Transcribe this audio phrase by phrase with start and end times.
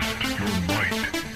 [0.00, 1.33] Test your might.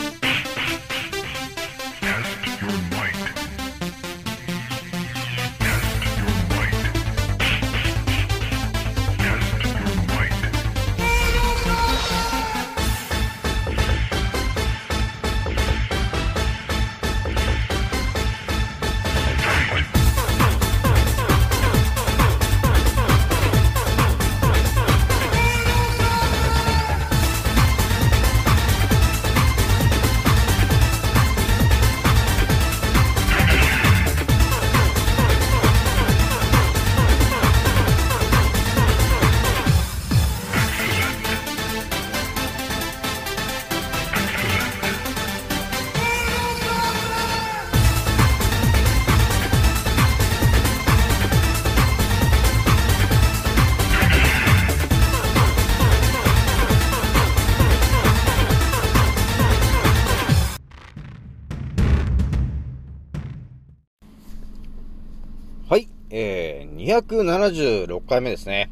[66.89, 68.71] 276回目ですね。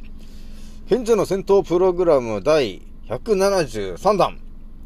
[0.89, 4.39] 賢者の戦闘プログラム第173弾、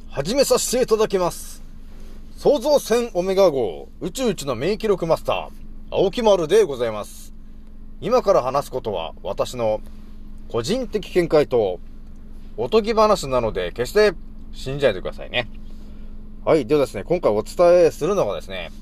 [0.08, 1.62] 始めさせていただきます。
[2.36, 5.48] 創造船オメガ号宇宙一の名記録マスター、
[5.92, 7.32] 青木丸でございます。
[8.00, 9.80] 今から話すことは私の
[10.48, 11.78] 個人的見解と
[12.56, 14.12] おとぎ話なので決して
[14.52, 15.48] 信じないでくださいね。
[16.44, 16.66] はい。
[16.66, 18.72] ではですね、今回お伝えするのがですね、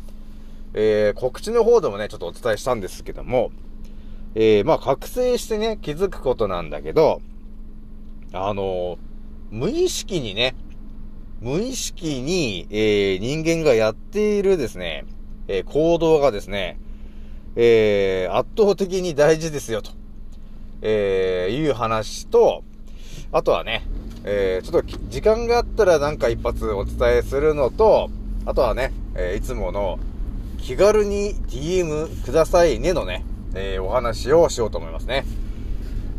[0.73, 3.51] えー、告知の方でもね、ちょっとお伝えしたんですけども、
[4.35, 7.21] えー、まあ、覚醒してね、気づくことなんだけど、
[8.33, 8.99] あの
[9.51, 10.55] 無意識にね、
[11.41, 15.05] 無意識に、えー、人間がやっているですね、
[15.47, 16.79] えー、行動がですね、
[17.57, 19.93] えー、圧倒的に大事ですよ、と、
[20.83, 22.65] えー、いう話と、
[23.33, 23.87] あとはね、
[24.25, 28.11] えー、ちょっと時間があったらなんか一発お伝えするのと、
[28.45, 29.99] あとはね、えーいつもの
[30.59, 33.25] 気軽に DM くださいねのね、
[33.59, 35.25] えーお話をしようと思いますね。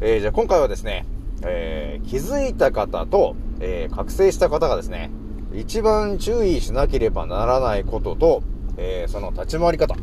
[0.02, 1.06] えーじゃあ今回はですね、
[1.44, 5.10] えー気づいた方と、え覚醒した方がですね、
[5.54, 8.44] 一番注意しなければならないことと、
[8.78, 9.96] えその立ち回り方。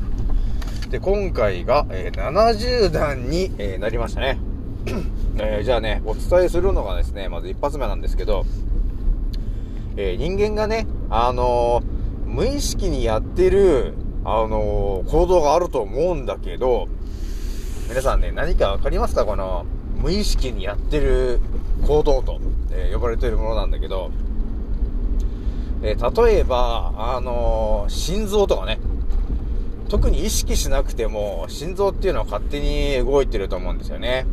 [0.91, 4.39] で、今回が、え70段に、えなりましたね。
[5.39, 8.47] えーじゃあね、お伝えするのがですね、まず一発目なんですけど、
[9.99, 11.83] え人間がね、あの
[12.25, 16.89] 無意識にやってる、あのー行動があると思うんだけど、
[17.89, 19.25] 皆さんね、何かわかりますか？
[19.25, 19.65] この、
[19.97, 21.41] 無意識にやってる
[21.87, 22.41] 行動と、
[22.73, 24.11] えー呼ばれているものなんだけど、
[25.83, 28.81] えー例えば、あのー心臓とかね、
[29.89, 34.27] 特に意識しなくても、心臓っていうのは勝手に動いてると思うんですよね。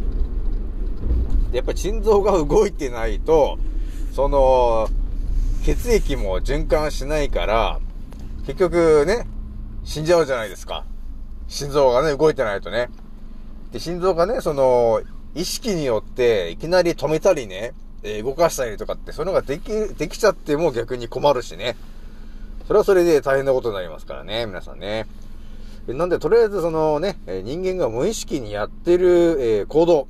[1.52, 3.60] でやっぱり心臓が動いてないと、
[4.14, 4.90] その、
[5.64, 7.80] 血液も循環しないから、
[8.48, 9.28] 結局ね、
[9.84, 10.86] 死んじゃうじゃないですか。
[11.48, 12.90] 心臓がね、動いてないとね。
[13.74, 15.02] で、心臓がね、その、
[15.36, 17.74] 意識によって、いきなり止めたりね、
[18.04, 21.76] え動かしたりとかって、そういうのができ、できちゃっても逆に困るしね。
[22.68, 25.08] それはそれで大変なことになりますからね、皆さんね。
[25.88, 30.08] なんで、とりあえずそのね、人間が無意識にやってる、え行動、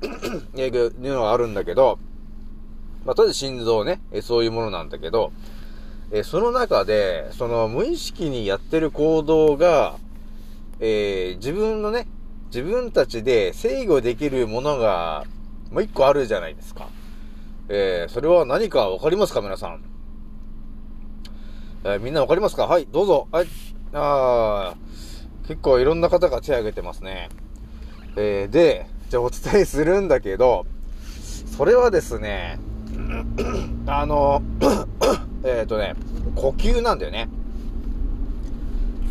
[0.56, 1.98] えーいうのがあるんだけど、
[3.04, 5.32] まあ、とりあえず心臓ね、えそういうものなんだけど、
[6.10, 9.96] えその中で、その無意識にやってる行動が、
[10.80, 12.08] えー自分のね、
[12.54, 15.24] 自分たちで制御できるものが、
[15.72, 16.86] もう一個あるじゃないですか。
[17.68, 19.82] えーそれは何かわかりますか皆さん。
[21.82, 22.68] えーみんなわかりますか？
[22.68, 23.26] はい、どうぞ。
[23.32, 23.48] はい。
[23.92, 24.74] あ
[25.48, 27.28] 結構いろんな方が手を挙げてますね。
[28.16, 30.64] えーで、じゃあお伝えするんだけど、
[31.56, 32.60] それはですね、
[33.88, 34.42] あの、
[35.42, 35.96] えっとね、
[36.36, 37.28] 呼吸なんだよね。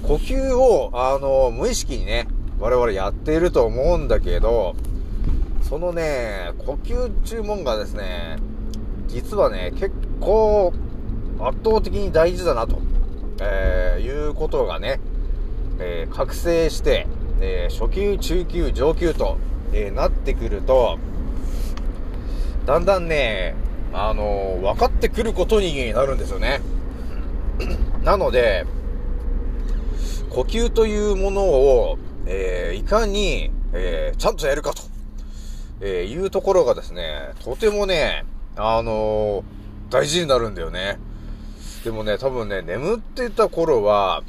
[0.04, 2.28] 呼吸を、あの、無意識にね、
[2.60, 4.76] 我々やっていると思うんだけど、
[5.62, 8.38] そのね、呼吸注文がですね、
[9.08, 10.74] 実はね、結構
[11.40, 12.82] 圧倒的に大事だなと、
[13.42, 15.00] えーいうことがね、
[15.80, 17.08] えー覚醒して、
[17.42, 19.38] えー初級、中級、上級と、
[19.74, 21.00] えなってくると、
[22.66, 23.56] だんだんね、
[23.94, 26.62] あの分かってくることになるんですよね。
[28.04, 28.66] なので、
[30.30, 34.82] 呼吸というものを、えーいかに、えーちゃんとやるかと、
[35.82, 38.26] えーいうところがですね、とてもね、
[38.56, 39.44] あのー
[39.90, 40.98] 大事になるんだよね。
[41.84, 44.24] でもね、多分ね、眠ってた頃は、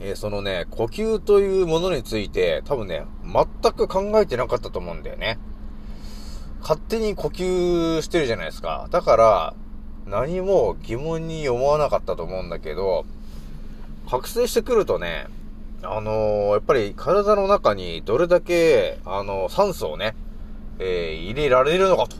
[0.00, 5.38] えーそのね、呼吸というものについて、多分ね、全く考えてなかったと思うんだよね。
[6.60, 8.88] 勝手に呼吸してるじゃないですか。
[8.90, 9.54] だから、
[10.06, 13.04] 何も疑問に思わなかったと思うんだけど、
[14.08, 15.26] 覚醒してくるとね、
[15.86, 20.14] あのーやっぱり体の中にどれだけ、あの酸素をね、
[20.78, 22.16] えー入れられるのかと、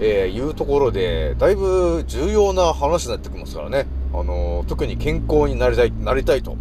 [0.00, 3.86] えーいうところで、だいぶ重要な話になってきますからね。
[4.12, 6.56] あの特に健康になりたい、なりたいと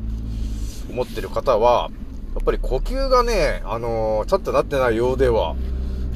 [0.89, 1.89] 思ってる方は、
[2.35, 5.55] やっぱり呼吸がね、あのちゃんとなってないようでは、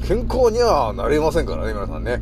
[0.06, 2.20] 健康にはなれませんからね、皆さんね。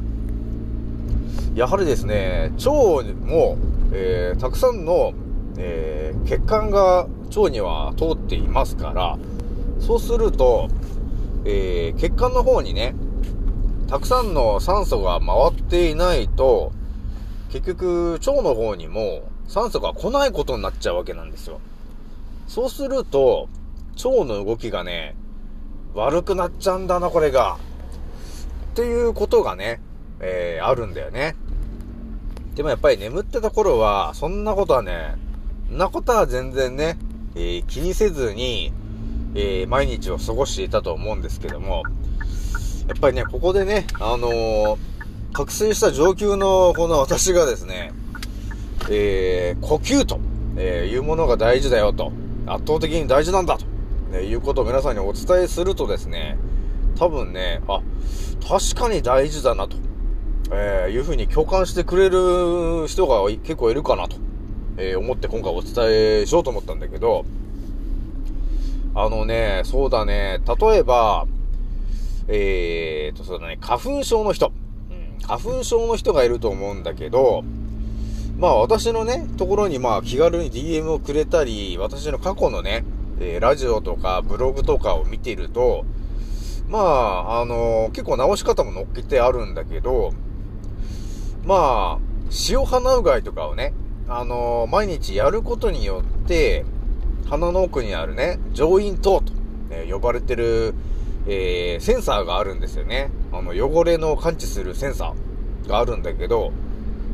[1.55, 3.59] やはりですね、腸も、
[3.93, 5.13] えーたくさんの、
[5.57, 9.19] えー血管が腸には通っていますから、
[9.81, 10.69] そうすると、
[11.45, 12.95] えー血管の方にね、
[13.89, 16.73] たくさんの酸素が回っていないと、
[17.51, 21.61] 結局、腸の方にも酸素が来ないことになっちゃうわけなんですよ。
[22.47, 23.49] そうすると、
[23.97, 25.15] 腸の動きがね、
[25.95, 27.59] 悪くなっちゃうんだな、これが。
[28.73, 29.83] っていうことがね、
[30.21, 31.37] えーあるんだよね。
[32.55, 35.17] でもやっぱり眠ってた頃は、そんなことはね、
[35.73, 36.99] なことは全然ね、
[37.35, 38.73] えー気にせずに、
[39.35, 41.83] えー毎日を過ごしていたと思うんですけども、
[42.89, 44.77] やっぱりね、ここでね、あのー
[45.33, 47.93] 覚醒した上級のこの私がですね、
[48.91, 50.21] え呼吸と、
[50.59, 52.13] えいうものが大事だよと、
[52.47, 53.65] 圧倒的に大事なんだと、
[54.11, 56.37] ねいうことを皆さんにお伝えするとですね、
[56.99, 57.81] 多分ね、あ、
[58.47, 59.79] 確かに大事だなと、
[60.53, 64.17] えいうふうに共感してくれる人が結構いるかなと、
[64.77, 65.73] えー思って今回お伝
[66.23, 67.25] えしようと思ったんだけど、
[68.95, 71.27] あのね、そうだね、例えば、
[72.29, 74.53] えーと、そうだね、花粉症の人、
[74.91, 77.43] うん、花粉症の人がいると思うんだけど、
[78.39, 82.85] まあ私のね、ところにまあ気軽に DM をくれたり、私の過去のね、
[83.21, 85.85] えーラジオとかブログとかを見ていると、
[86.73, 90.15] まあ、あの結構直し方も載っけてあるんだけど、
[91.45, 93.75] まあ、塩鼻うがいとかをね、
[94.09, 96.65] あの毎日やることによって、
[97.29, 99.33] 鼻の奥にあるね、上咽頭と、
[99.71, 100.75] ね呼ばれてる、
[101.27, 103.11] えーセンサーがあるんですよね。
[103.33, 106.53] あの、汚れの感知するセンサーがあるんだけど、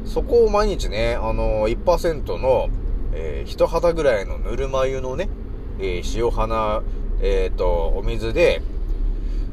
[0.04, 2.68] そこを毎日ね、あのー1%の、
[3.12, 5.28] えー人肌ぐらいのぬるま湯のね、
[5.78, 6.82] えー塩鼻、
[7.20, 8.62] えっ、と、お水で、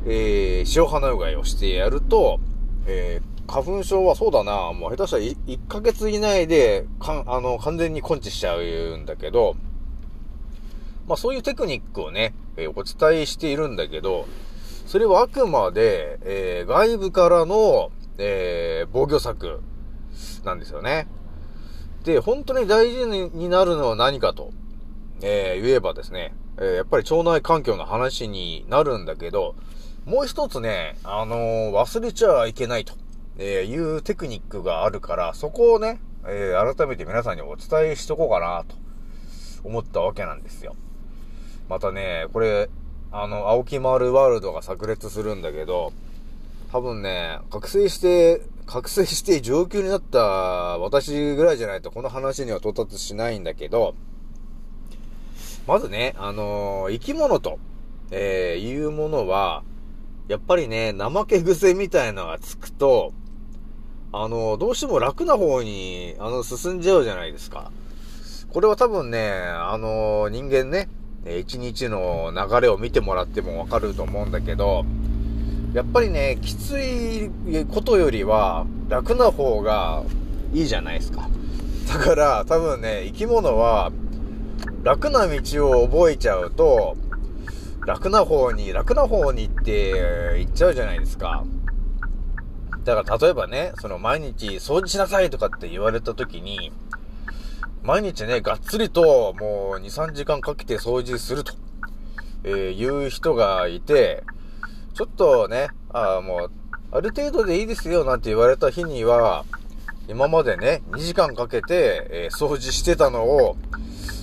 [0.06, 2.40] えー塩鼻うがいをしてやると、
[2.88, 9.56] えー花粉症はそうだな、もう下手したらい1ヶ月以内で、かん、あの、完全に根治しちゃうんだけど、
[11.08, 14.26] まあそういうテクニックをね、えーお伝えしているんだけど、
[14.88, 19.62] それはあくまで、えー外部からの、えー防御策
[20.44, 21.08] なんですよね。
[22.04, 24.52] で、本当に大事にになるのは何かと、
[25.22, 29.56] えー言えばですね、えーやっぱり腸内環境の話になるんだけど、
[30.06, 32.94] もう一つね、あのー忘れちゃいけないと、
[33.38, 38.76] えーいうテクニックがあるから、そこをね、えー改めて皆さんにお伝えしとこうかなと
[39.64, 40.76] 思ったわけなんですよ。
[41.70, 42.70] またね、これ、
[43.12, 45.94] あの、青木丸ワールドが炸裂するんだけど、
[46.72, 53.96] 多分ね、覚醒して、覚醒して上級になった私ぐらいじゃないとこの話には到達しないんだけど、
[55.68, 57.60] まずね、あのー生き物と、
[58.12, 59.64] えーいうものは、
[60.28, 63.14] やっぱりね、怠け癖みたいのがつくと、
[64.18, 67.70] あのどうしても楽な方に、あの、進んじゃうじゃないですか。
[68.50, 70.88] これは多分ね、あの人間ね、
[71.26, 74.86] 一日の流れを見てもらってもわかると思うんだけど、
[75.74, 77.30] やっぱりね、きつい
[77.70, 80.04] ことよりは楽な方が
[80.54, 81.28] いいじゃないですか。
[81.90, 83.92] だから多分ね、生き物は
[84.84, 86.96] 楽な道を覚えちゃうと、
[87.86, 91.44] 楽な方に、楽な方にって言っちゃうじゃないですか。
[92.86, 96.72] だから例えばね、その毎日掃除しなさいとかって言われた時に、
[97.82, 101.54] 毎日ね、がっつりともう2、3時間かけて掃除すると、
[102.44, 104.24] えいう人がいて、
[104.94, 106.52] ちょっとね、あーもう、
[106.92, 109.46] ある程度でいいですよなんて言われた日には、
[110.08, 113.58] 今までね、2時間かけて、え掃除してたのを、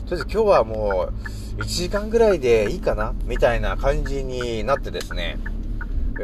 [0.09, 1.11] とりあえず今日はも
[1.59, 5.39] う、1時間ぐらいでいいかなみたいな感じになってですね、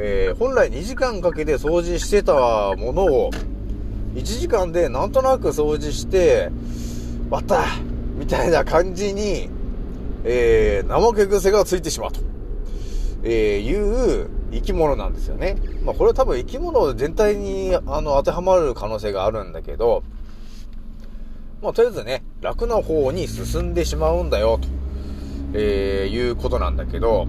[0.01, 2.33] えー本来2時間かけて掃除してた
[2.77, 3.31] ものを、
[4.15, 6.51] 1時間でなんとなく掃除して、
[7.29, 7.65] 終わった
[8.17, 9.51] みたいな感じに、
[10.25, 12.21] えー、怠け癖がついてしまうと、
[13.25, 15.57] えーいう生き物なんですよね。
[15.85, 20.05] まあこれは多分生き物全体にあの当てはまる可能性があるんだけど、
[21.61, 24.69] まあとりあえずね、楽な方に進んでしまうんだよと、
[25.55, 27.27] えーいうことなんだけど、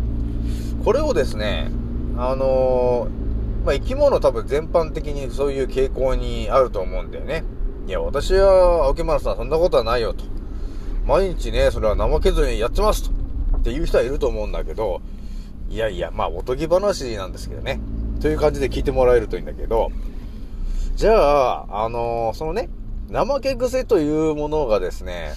[0.86, 1.72] これをですね、
[2.20, 7.44] あのーまあ生き物多分全般的にそういう傾向にあると思うんだよね。
[7.88, 10.24] いや、私は青木村さんそんなことはないよと。
[11.06, 13.12] 毎日ね、それは怠けずにやってますと。
[13.58, 15.02] っていう人はいると思うんだけど、
[15.70, 17.82] いやいや、まあおとぎ話なんですけどね。
[18.22, 19.92] という感じで聞いてもらえるといいんだけど、
[20.96, 22.70] じゃあ、あのーそのね、
[23.12, 25.34] 怠け癖というものがですね、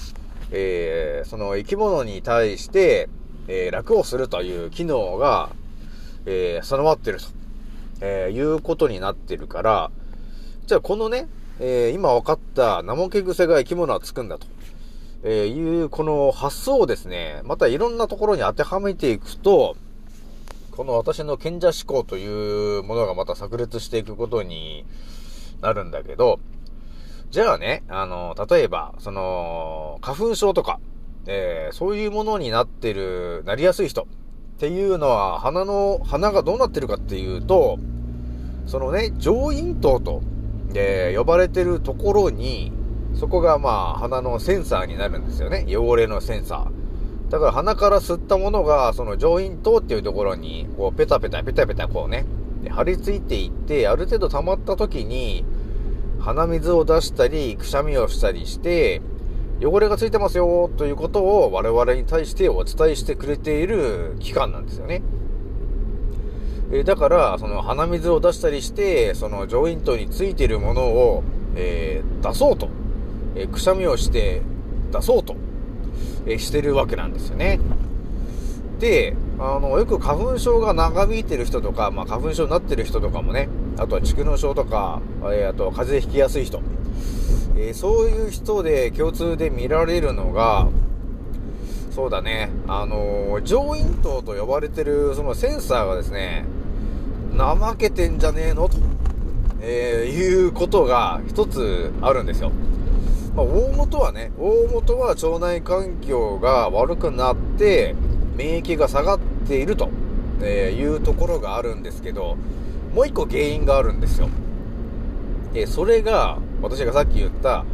[0.51, 3.09] えー、その生き物に対して、
[3.49, 5.51] えー楽をするという機能が、
[6.27, 7.25] えー備わってると、
[8.01, 9.91] えーいうことになってるから、
[10.67, 11.29] じゃあこのね、
[11.61, 14.47] えー今分かった怠け癖が生き物はつくんだと、
[15.25, 19.77] えいうこの発想をですね、またいろんなところに当てはめていくと、
[20.73, 24.87] この私の賢者思考というものがまた炸裂していくことに
[25.61, 26.41] なるんだけど、
[27.31, 30.81] じゃあね、あの、例えば、その、花粉症とか、
[31.27, 34.07] えーそういうものになってる、なりやすい人。
[34.63, 37.81] っていうのは、鼻の、鼻がどうなってるかっていうと、
[38.69, 40.23] そのね、上咽頭と、
[40.77, 42.71] え呼ばれてるところに、
[43.13, 45.67] そこがまあ、鼻のセンサーになるんですよね。
[45.69, 47.29] 汚れのセンサー。
[47.29, 52.25] だから鼻から吸ったものが、その上咽頭っていうところに、こう、ペタペタペタペタこうね、
[52.71, 55.45] 張り付いていって、ある程度溜まった時に、
[56.21, 59.03] 鼻水を出したり、くしゃみをしたりして、
[59.65, 65.03] 汚れがついてますよということを我々に対してお伝えしてくれている機関なんですよね。
[66.73, 71.23] えだから、その鼻水を出したりして、その上咽頭についているものを、
[71.55, 72.69] えー出そうと、
[73.37, 74.41] えーくしゃみをして
[74.91, 75.37] 出そうと、
[76.27, 77.61] えーしてるわけなんですよね。
[78.81, 86.63] で、あの、よく花粉症が長引いてる人とか、まあ、花粉症になってる人とかもね、あとは蓄膿症とか、えあとは風邪ひきやすい人、
[87.57, 90.69] えーそういう人で共通で見られるのが、
[91.91, 96.45] そうだね、あのー上咽頭と呼ばれてるそのセンサーがですね、
[97.37, 98.77] 怠けてんじゃねえのと、
[99.61, 102.51] えーいうことが一つあるんですよ。
[103.35, 107.95] まあ、大元はね、大元は腸内環境が悪くなって、
[108.37, 109.89] 免疫が下がっていると、
[110.43, 112.37] えいうところがあるんですけど、
[112.95, 114.29] もう一個原因があるんですよ。
[115.55, 117.65] えそれが、私がさっき言った、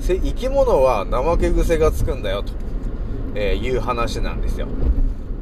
[0.00, 2.52] 生き物は怠け癖がつくんだよと、
[3.34, 4.66] えいう話なんですよ。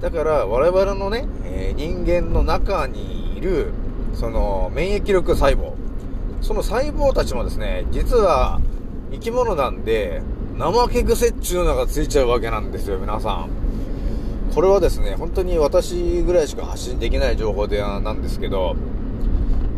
[0.01, 3.73] だから我々のね、え人間の中にいる、
[4.13, 5.73] その免疫力細胞、
[6.41, 8.61] その細胞たちもですね、実は
[9.13, 10.23] 生き物なんで、
[10.59, 13.49] 怠け癖っていうのがついちゃうわけなんですよ、皆さん。
[14.55, 18.75] これはですね、本当に私ぐらいしか発信できない情報ではなんですけど、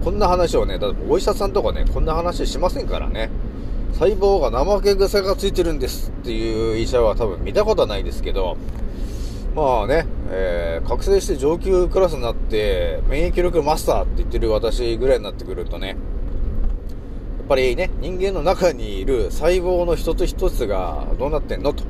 [0.05, 3.31] こんな話をね、だってお医者さんとかね、こんな話しませんからね。
[3.95, 8.57] 細胞が怠け癖がついてるんですっていう医者は多分見たことはないですけど、
[9.57, 15.97] まあね、えー覚醒して上級クラスになって、免疫力マスターって言ってる私ぐらいになってくるとね、やっ
[17.49, 21.83] ぱりね、人間の中にいる細胞の一つ一つがどうなってんのと、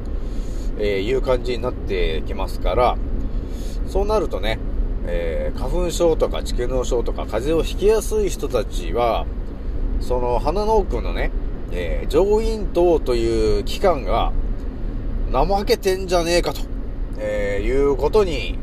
[0.79, 2.97] えーいう感じになってきますから、
[3.87, 4.59] そうなるとね、
[5.11, 9.27] えー花粉症とか蓄膿症とか風邪をひきやすい人たちは、
[10.01, 11.31] その鼻の奥のね、
[11.73, 14.33] えー上咽頭という器官が
[15.33, 16.61] 怠けてんじゃねえかと、
[17.19, 18.59] えーいうことに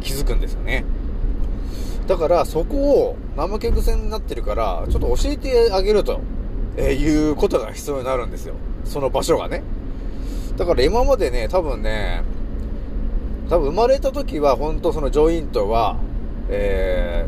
[0.00, 0.84] 気づくんですよね。
[2.06, 6.20] だからそこを怠け癖になってるから、ちょっと教えてあげると、
[6.76, 8.54] えーいうことが必要になるんですよ。
[8.84, 9.62] その場所がね。
[10.56, 12.22] だから今までね、多分ね、
[13.48, 15.96] 多分生まれた時は本当その上咽頭は、
[16.48, 17.26] え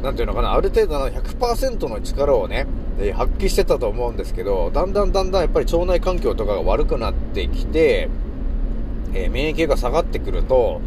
[0.00, 2.66] ー、なんていうのかな、ある程度の100%の力をね、
[3.00, 8.08] え発揮してたと思うんですけど、だんだんだんだんやっぱり腸内環境とかが悪くなってきて、
[9.12, 10.80] えー免疫が下がってくると、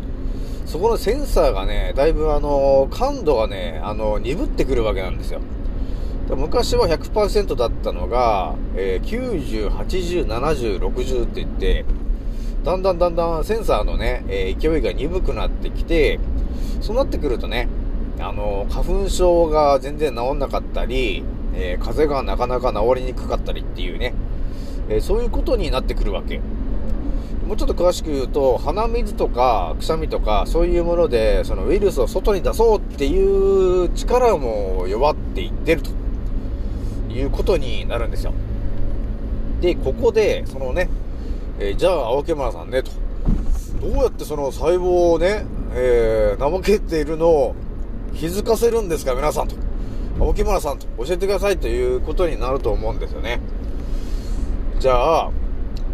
[0.65, 5.41] そこのセンサーがね、だいぶあの、感度がね、あの、鈍ってくるわけなんですよ。
[6.29, 11.85] 昔は100%だったのが、えー90、80、70、60って言って、
[12.63, 16.19] だんだんだんだんセンサーのね、えー勢いが鈍くなってきて、
[16.81, 17.67] そうなってくるとね、
[18.19, 21.23] あの、花粉症が全然治んなかったり、
[21.55, 24.13] えー風邪がなかなか治りにくかったりっていうね、
[24.89, 26.39] えーそういうことになってくるわけ。
[27.45, 35.91] もうちょっと詳しく言うと、鼻水とかくしゃみとかそういうもので、そのウイルスを外に出そうっていう力も弱っていってると
[37.11, 38.31] いうことになるんですよ。
[39.59, 40.87] で、ここで、そのね、
[41.59, 42.91] えーじゃあ青木村さんね、と。
[43.81, 47.55] どうやってその細胞をね、えー、怠けているのを
[48.15, 49.55] 気づかせるんですか、皆さんと。
[50.19, 53.39] 青木村さんと教えてくださいということになると思うんですよね。
[54.79, 55.31] じゃあ、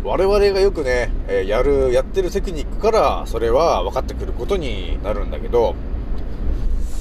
[0.03, 5.75] 我々がよくね、えやる、やってるテクニックから、それは分かってくることになるんだけど、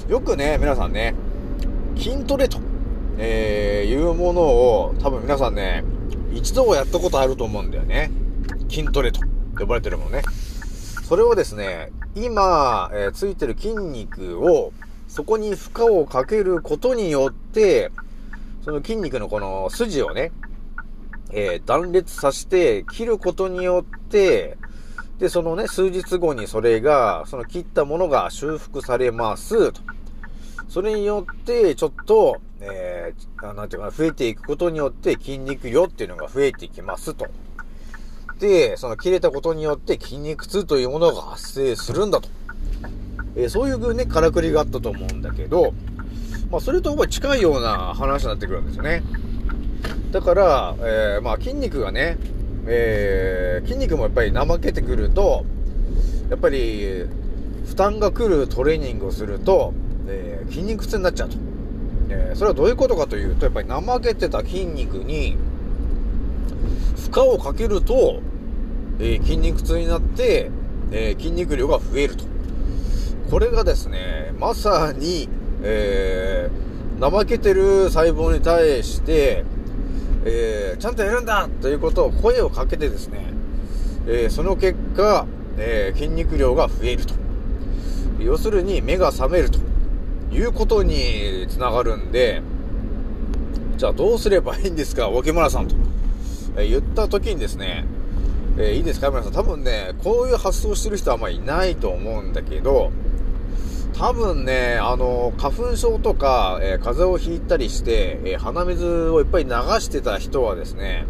[0.09, 1.15] よくね、皆さんね、
[1.97, 2.59] 筋トレと、
[3.19, 5.85] えー、いうものを多分皆さんね、
[6.33, 8.11] 一度はやったことあると思うんだよね。
[8.69, 9.21] 筋トレと
[9.59, 10.23] 呼ばれてるものね。
[11.09, 14.73] それをですね、今、えー、ついてる筋肉を、
[15.09, 17.91] そこに負荷をかけることによって、
[18.63, 20.33] その筋肉のこの筋をね、
[21.31, 24.59] えー断裂させて切ることによって、
[25.19, 29.81] で、そのね、数日後にそれが、その切ったものが修復されます、と。
[30.69, 37.27] それによって、ちょっと、えー、なんていうかな、増えていくことによって筋肉量っていうのが増えていきますと。
[38.39, 42.29] で、その切れたことによって筋肉痛というものが発生するんだと。
[43.37, 45.73] えーそういうね、からくりがあったと思うんだけど、
[46.51, 49.03] まあ、それとほぼ近いような話になってくるんですよね。
[50.13, 52.19] だから、えーまあ、筋肉がね、
[52.67, 55.45] えー筋肉もやっぱり怠けてくると、
[56.31, 57.07] やっぱり、
[57.67, 59.73] 負担が来るトレーニングをすると、
[60.07, 61.37] えー筋肉痛になっちゃうと。
[62.11, 65.37] えそれはどういうことかというと、やっぱり怠けてた筋肉に、
[66.99, 68.21] 負荷をかけると、
[68.99, 70.51] えー筋肉痛になって、
[70.91, 72.25] えー筋肉量が増えると。
[73.31, 75.29] これがですね、まさに、
[75.63, 76.69] えー
[77.01, 79.45] 怠けてる細胞に対して、
[80.25, 83.33] えーちゃんとやるんだということを声をかけてですね、
[84.07, 85.27] えーその結果、
[85.57, 87.15] えー筋肉量が増えると。
[88.21, 89.61] 要するに目が覚めると
[90.33, 92.43] いうことにつながるんで、
[93.77, 95.77] じゃあどうすればいいんですか、脇村さんと、
[96.59, 97.87] え言った時にですね、
[98.59, 99.33] えいいですか、皆さん。
[99.33, 102.91] 多分ね、こういう発想してる人はあんまりいないと思うんだけど、
[103.97, 109.51] 多分ね、あの、花粉症とか、えー風邪をひいたりして、えー鼻水をいっぱい流
[109.81, 111.07] してた人はですね、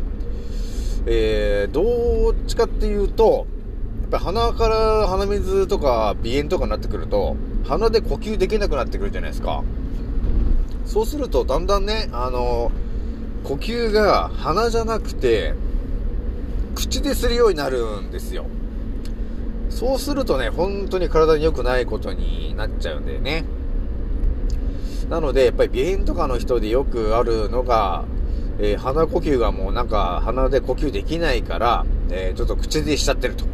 [1.06, 3.46] えーどっちかっていうと、
[4.02, 7.36] やっぱ鼻から鼻水とか鼻炎とかになってくると、
[7.66, 9.62] 鼻で呼吸できなくなってくるじゃないですか。
[10.86, 12.72] そうすると、だんだんね、あの、
[13.48, 15.54] 呼吸が鼻じゃなくて、
[16.74, 18.44] 口でするようになるんですよ。
[19.70, 23.46] そうするとね、本当に体に良くないことになっちゃうんだよね。
[25.08, 28.04] なので、やっぱり鼻炎とかの人でよくあるのが、
[28.58, 33.46] えー鼻呼吸がもうなんか鼻で呼吸できないから、えーちょっと口でしちゃってると。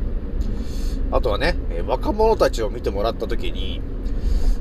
[1.13, 3.81] あとはね、えー若者たちを見てもらった時に、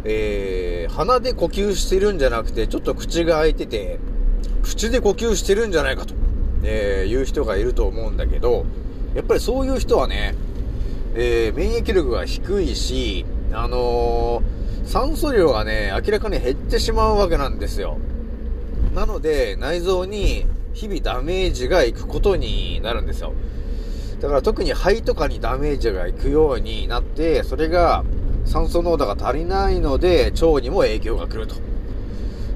[0.04, 3.98] えー鼻で呼吸してるんじゃなくて、ちょっと口が開いてて、
[4.64, 6.16] 口で呼吸してるんじゃないかと、
[6.64, 8.66] えーいう人がいると思うんだけど、
[9.14, 10.34] やっぱりそういう人はね、
[11.14, 17.98] えー免疫力が低いし、あのー酸素量がね、明らかに減ってしまうわけなんですよ。
[18.94, 23.34] なので、内臓に日々ダメージがいくことになるんですよ。
[24.20, 28.04] だから特に肺とかにダメージがいくようになって、それが
[28.46, 31.56] 酸素濃度が足りないので、腸にも影響が来ると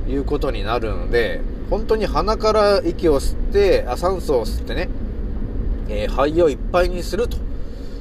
[0.09, 4.89] いうことになるので、本当に鼻から息を吸って、あ酸素を吸ってね、
[5.89, 7.37] えー肺をいっぱいにすると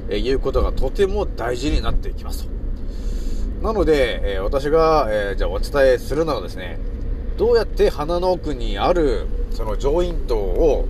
[0.09, 2.51] えいうことがとても大事になっていきますと。
[3.63, 6.79] なので、えー私が、えーじゃあお伝えするのはですね、
[7.37, 10.87] どうやって鼻の奥にある、その上咽頭を、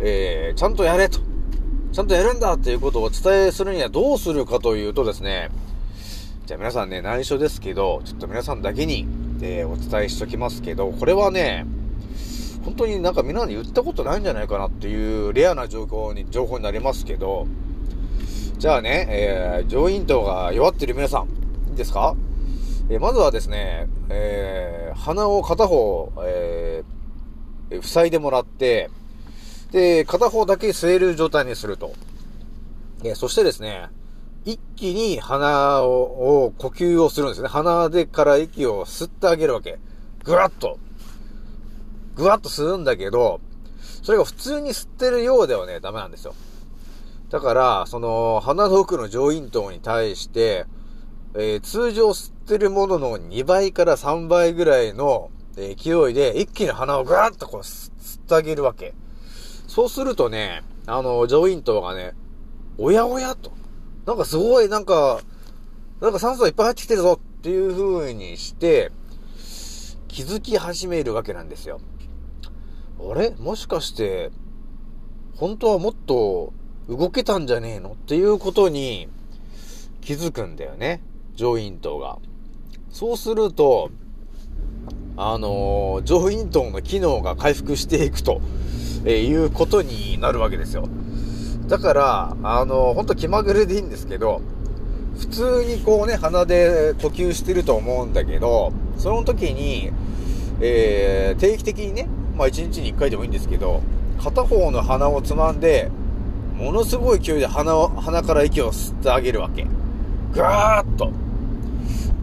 [0.00, 1.20] えーちゃんとやれと。
[1.92, 5.50] ちゃんとやるんだっていうことをお伝えするにはどうするかというとですね、
[6.46, 9.06] じゃあ皆さんね、内緒ですけど、ちょっと皆さんだけに、
[9.40, 11.66] えお伝えしときますけど、これはね、
[12.64, 17.46] 本当になんか皆に言ったことないんじゃないかなっていうレアな情報に、情報になりますけど、
[18.58, 21.28] じゃあね、えー上咽頭が弱ってる皆さん、
[21.70, 22.14] いいですか？
[22.90, 28.90] えーまずはですね、えー鼻を片方、えー塞いでもらって、
[29.70, 31.92] で、片方だけ吸える状態にすると。
[33.04, 33.90] えそしてですね、
[34.44, 37.48] 一気に鼻を、を呼吸をするんですね。
[37.48, 39.78] 鼻でから息を吸ってあげるわけ。
[40.24, 40.78] ぐわっと。
[42.18, 43.40] ぐわっと吸うんだけど、
[44.02, 46.34] それが普通に吸ってるようではね、ダメなんですよ。
[47.30, 50.66] だから、その、鼻の奥の上咽頭に対して、
[51.34, 58.94] えー通常吸ってるものの2倍から3倍ぐらいの勢いで一気に鼻をぐわっとこう吸ってあげるわけ。
[59.68, 62.14] そうするとね、あの、上咽頭がね、
[62.78, 63.52] おやおやと。
[64.06, 65.20] なんかすごい、なんか、
[66.00, 68.90] なんか酸素がいっぱい入ってきてるぞっていう風にして、
[70.08, 71.80] 気づき始めるわけなんですよ。
[73.00, 73.30] あれ？
[73.38, 74.30] もしかして、
[75.36, 76.52] 本当はもっと
[76.88, 77.90] 動けたんじゃねえの？
[77.90, 79.08] っていうことに
[80.00, 81.00] 気づくんだよね。
[81.34, 82.18] 上咽頭が。
[82.90, 83.90] そうすると、
[85.16, 88.40] あのー上咽頭の機能が回復していくと、
[89.04, 90.88] えいうことになるわけですよ。
[91.68, 94.40] だから、あのーほんと気まぐれでいいんですけど、
[95.18, 99.90] 普通にこうね、鼻で呼吸してると思うんだけど、その時に、
[100.60, 102.08] えー、定期的にね、
[102.38, 103.82] まあ1日に1回でもいいんですけど、
[104.22, 105.90] 片方の鼻をつまんで、
[106.56, 109.66] ものすごい勢いで鼻を、鼻から息を吸ってあげるわけ。
[110.32, 111.06] ガーッと。
[111.08, 111.10] っ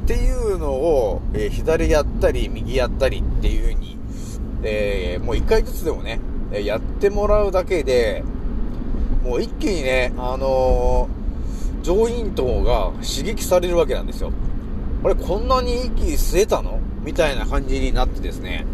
[0.08, 3.97] ていうのを、えー左やったり、右やったりっていう風に、
[4.63, 6.19] えーもう1回ずつでもね、
[6.54, 8.23] えやってもらうだけで、
[9.23, 11.25] もう一気にね、あのー
[11.84, 14.32] 上咽頭が刺激されるわけなんですよ。
[15.04, 16.80] あれ、こんなに息吸えたの？
[17.04, 18.65] みたいな感じになってですね、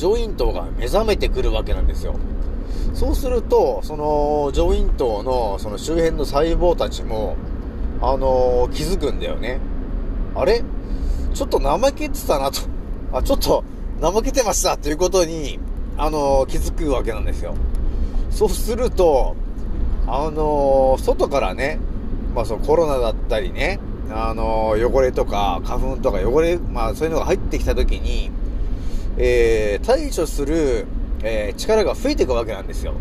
[0.00, 2.14] 上咽頭が目覚めてくるわけなんですよ。
[2.94, 7.36] そうすると、その上咽頭のその周辺の細胞たちも、
[8.00, 9.60] あのー気づくんだよね。
[10.34, 10.64] あれ？
[11.34, 12.62] ちょっと怠けてたなと。
[13.12, 13.62] あ、ちょっと
[14.00, 15.58] 怠けてましたということに、
[15.98, 17.54] あのー気づくわけなんですよ。
[18.30, 19.36] そうすると、
[20.06, 21.78] あのー外からね、
[22.34, 23.78] まあそのコロナだったりね、
[24.10, 28.30] あの汚れとか花粉とか汚れ、まあそういうのが入ってきた時に、
[29.22, 30.86] えー対処する、
[31.22, 32.94] えー力が増えていくわけなんですよ。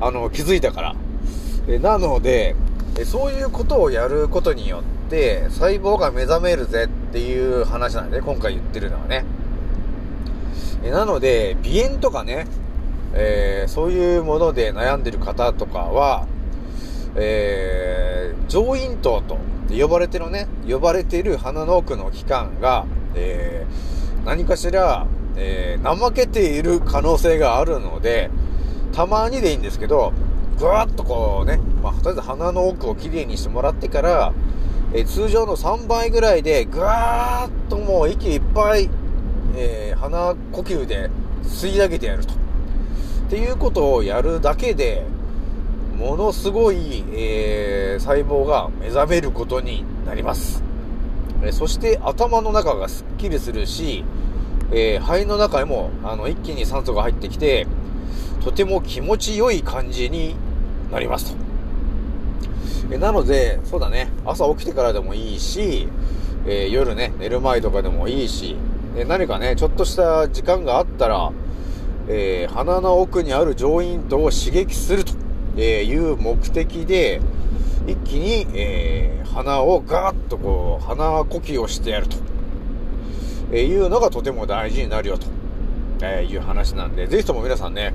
[0.00, 0.94] あの、気づいたから。
[1.68, 2.54] えなので、
[2.98, 9.24] えそういうことをやることによって、細胞が目覚めるぜっていう話なんで、今回言ってるのはね。
[10.84, 12.46] えなので、鼻炎とかね、
[13.14, 16.26] えーそういうもので悩んでる方とかは、
[17.16, 19.38] えー上咽頭と
[19.70, 23.92] 呼ばれてるね、呼ばれている鼻の奥の器官が、えー
[24.24, 28.30] 何かしら、えー怠けている可能性があるので、
[28.92, 30.12] たまにでいいんですけど、
[30.58, 34.32] ぐわっとこうね、まあ、とりあえず鼻の奥をきれいにしてもらってから、
[34.92, 38.88] えー通常の3倍ぐらいで、ぐわーっともう息いっぱい、
[39.56, 41.10] えー鼻呼吸で
[41.44, 42.34] 吸い上げてやると。
[42.34, 42.36] っ
[43.30, 45.04] ていうことをやるだけで、
[45.96, 50.62] ものすごい、えー細胞が目覚めることになります。
[51.44, 54.04] えそして頭の中がスッキリするし、
[54.72, 57.66] えー肺の中へもあの一気に酸素が入ってきて、
[58.42, 60.34] とても気持ちよい感じに
[60.90, 61.36] なりますと。
[62.90, 65.88] えなので、そうだね、朝起きてからでもいいし、
[66.46, 68.56] えー夜ね、寝る前とかでもいいし、
[68.96, 71.32] え何かね、ちょっとした時間があったら、
[72.08, 75.12] えー鼻の奥にある上咽頭を刺激すると
[75.60, 77.20] いう目的で、
[77.86, 82.18] 一気に、えー鼻をガーッとこう、鼻呼吸をしてやると、
[83.52, 85.26] えーいうのがとても大事になるよと、
[86.02, 87.92] えいう話なんで、ぜひとも皆さんね、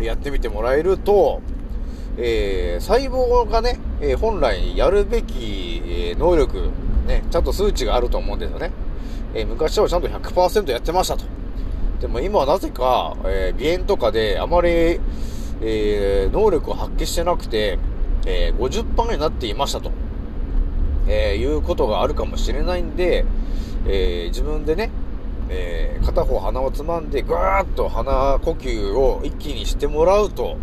[0.00, 1.40] やってみてもらえると、
[2.18, 6.70] えー細胞がね、え本来やるべき、え能力、
[7.06, 8.72] ね、ちゃんと数値があると思うんですよね。
[9.34, 11.24] えー昔はちゃんと100%やってましたと。
[12.00, 15.00] でも今はなぜか、えー鼻炎とかであまり、
[15.62, 17.78] え能力を発揮してなくて、
[18.26, 19.92] え50%になっていましたと、
[21.12, 23.24] えーいうことがあるかもしれないんで、
[23.86, 24.90] えー自分でね、
[25.48, 30.56] えー片方鼻をつまんで、ぐーっと鼻呼吸を一気にしてもらうと、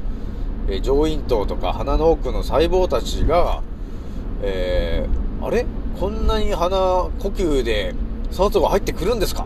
[0.70, 3.62] え上咽頭とか鼻の奥の細胞たちが、
[4.42, 5.06] え
[5.42, 5.66] あれ？
[6.00, 7.94] こんなに鼻呼吸で
[8.32, 9.46] 酸素が入ってくるんですか？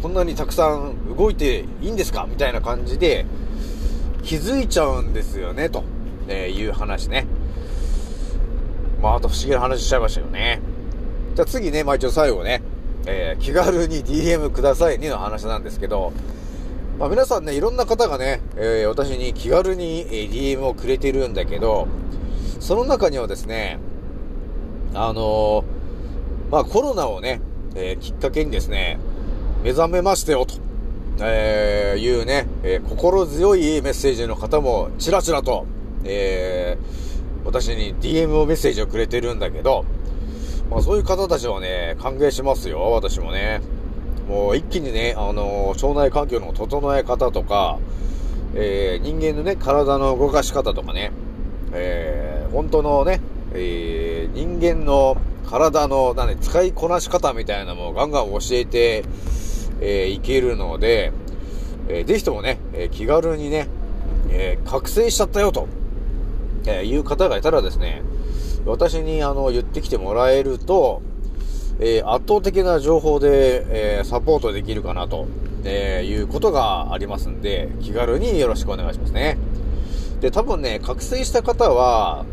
[0.00, 2.26] こんなにたくさん動いていいんですか？
[2.28, 3.26] みたいな感じで
[4.22, 5.84] 気づいちゃうんですよね、と、
[6.28, 7.26] えいう話ね。
[9.02, 10.60] まあ、あと不思議な話しちゃいましたよね。
[11.34, 12.62] じゃあ次ね、まあ一応最後ね、
[13.06, 16.12] えー気軽に DM くださいねの話なんですけど、
[17.00, 21.88] まあ皆さんね、いろんな方がね、えー私に気軽に、DM をくれてるんだけど、
[22.60, 23.80] その中にはですね、
[24.94, 25.64] あのー
[26.52, 27.40] まあコロナをね、
[27.74, 29.00] えーきっかけにですね、
[29.64, 30.54] 目覚めましたよと、
[31.20, 35.66] えーいうね、え心強いメッセージの方もちらちらと、
[36.04, 37.11] えー
[37.44, 39.84] 私に DM をメッセージをくれてるんだけど、
[40.70, 43.60] まあそういう方たちはね、歓迎しますよ、私もね。
[44.28, 47.78] もう一気にね、あのー腸内環境の整え方とか、
[48.54, 51.12] えー人間のね、体の動かし方とかね、
[51.72, 53.20] えー本当のね、
[53.54, 55.16] えー人間の
[55.50, 59.04] 体の、なん、使いこなし方みたいなのもガンガン教えて、
[59.80, 61.12] えーいけるので、
[61.88, 63.66] えーぜひともね、えー気軽にね、
[64.30, 65.66] えー覚醒しちゃったよと、
[66.66, 68.02] えーいう方がいたらですね、
[68.64, 71.02] 私にあの言ってきてもらえると、
[71.78, 73.64] えー圧倒的な情報で、
[73.98, 75.26] えーサポートできるかなと、
[75.64, 79.38] えーいうことがありますんで、気軽によろしくお願いしますね。
[80.20, 82.24] で、多分ね、覚醒した方は、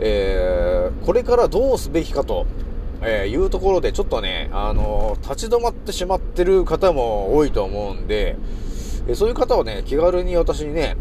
[0.00, 2.46] えこれからどうすべきかと、
[3.02, 8.36] えいうところで、ちょっとね、あの立ち止まってしまってる方も多いと思うんで、
[9.08, 10.96] えそういう方はね、気軽に私にね、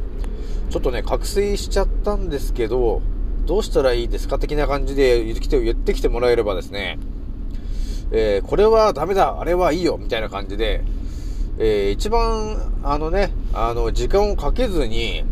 [0.70, 3.02] ちょっとね、覚醒しちゃったんですけど、
[3.46, 4.40] どうしたらいいですか？
[4.40, 7.00] 的な感じで言ってきて、もらえればですね、
[8.12, 10.84] えーこれはダメだ、あれはいいよ、みたいな感じで、
[11.58, 15.24] えー一番、あのね、あの、時間をかけずに、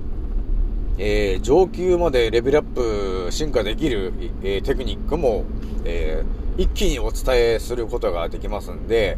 [0.97, 5.45] えー上級までレベルアップ進化できる、えーテクニックも、
[5.85, 9.17] えー一気にお伝えすることができますんで、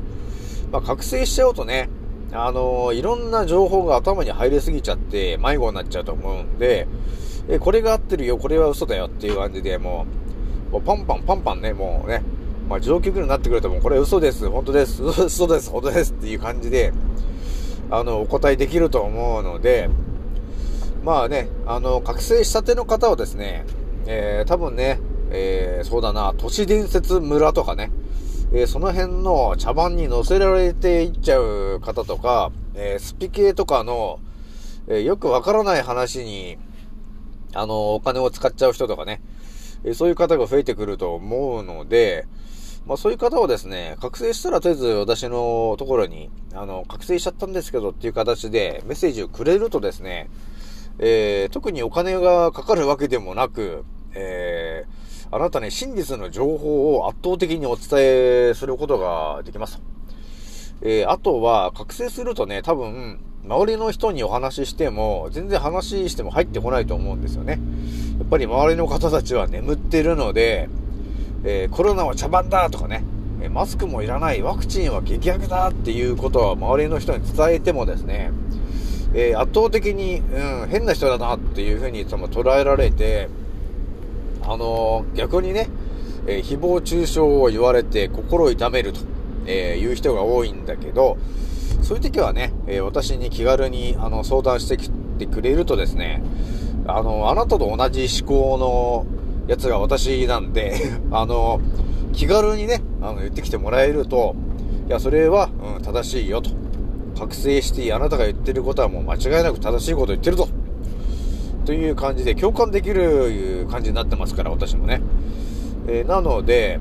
[0.72, 1.90] まあ、覚醒しちゃうとね、
[2.32, 6.88] あのいろんな情報が頭に入りすぎちゃって迷子になっちゃうと思うんで、
[7.48, 10.06] えこれが合ってるよ、これは嘘だよっていう感じで、も
[10.70, 12.24] う、もうパンパンパンパンね、もうね、
[12.68, 16.92] まあ、上級ぐらいになってくるともうこれ嘘です、本当です、 嘘です、本当ですっていう感じで、
[17.92, 19.90] あの、お答えできると思うので、
[21.04, 23.66] まあね、あの、覚醒したての方はですね、
[24.08, 27.92] えー、多分ね、えー、そうだな、都市伝説村とかね、
[28.58, 34.22] えーその辺の茶番に乗せられていっちゃう方とか、えースピ系とかの、
[34.88, 36.58] えーよくわからない話に、
[37.54, 39.22] あの、お金を使っちゃう人とかね、
[39.84, 42.28] えそういう方が増えてくると思うので、
[42.86, 50.30] まあそういう方はですね、覚醒したらとりあえず私のところに、あの、覚醒しちゃったんですけどっていう形でメッセージをくれるとですね、
[51.00, 54.95] えー特にお金がかかるわけでもなく、えー
[55.32, 57.88] あなたに真実の情報を圧倒的にお伝
[58.50, 59.82] えすることができます。
[60.82, 67.60] えーあとは、覚醒するとね、多分、周りの人にお話ししても、全然話しても入ってこないと思うんですよね。
[68.20, 70.70] やっぱり周りの方たちは眠ってるので、
[71.44, 73.04] えーコロナは茶番だとかね、
[73.42, 78.32] えマスクもいらない、ワクチンは激薬だっていうことは周りの人に伝えてもですね、
[79.14, 83.30] えー圧倒的に、うん、変な人だなっていうふうに多分捉えられて、
[84.48, 85.70] あのー逆にね、
[86.28, 89.00] えー誹謗中傷を言われて心痛めると、
[89.46, 91.18] えーいう人が多いんだけど、
[91.82, 96.24] そういう時はね、え私に気軽にあの相談してきてくれるとですね、
[96.88, 99.06] あの、あなたと同じ思考の
[99.48, 100.76] やつが私なんで、
[101.12, 101.60] あの、
[102.14, 104.36] 気軽にね、あの、言ってきてもらえると、
[104.88, 106.52] いや、それは、うん、正しいよと。
[107.18, 110.50] 覚醒してあなたが言ってることはもう間違いなく正しいこと言ってると。
[111.66, 115.02] という感じで共感できる感じになってますから、私もね。
[115.88, 116.80] えーなので、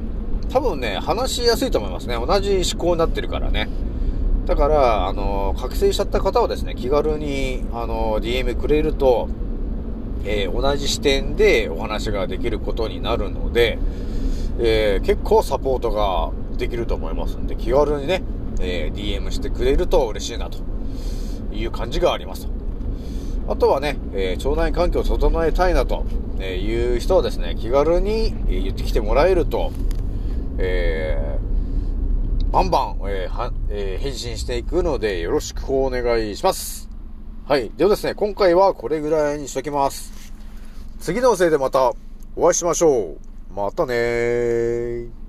[0.51, 2.15] 多分ね、話しやすいと思いますね。
[2.15, 3.69] 同じ思考になってるからね。
[4.47, 9.29] だから、あの、覚醒しちゃった方はですね、気軽に、あの、DM くれると、
[10.27, 13.79] え同じ視点でお話ができることになるので、
[14.59, 18.23] え結構サポートができると思いますんで、気軽にね、
[18.61, 20.59] え DM してくれると嬉しいなと
[21.53, 22.54] いう感じがあります。
[23.47, 26.05] あとはね、えー腸内環境を整えたいなと
[26.41, 29.73] えいう人はですね、気軽に言ってきてもらえると、
[30.59, 36.89] えーバンバン、えーはえー返信していくので、よろしくお願いします。
[37.47, 37.71] はい。
[37.77, 40.33] ではですね、今回はこれぐらいにしときます。
[41.01, 41.93] 次のせいでまた
[42.37, 43.17] お会いしましょ
[43.53, 43.55] う。
[43.55, 45.24] またねー。